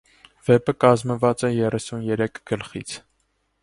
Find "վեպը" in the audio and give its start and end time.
0.47-0.73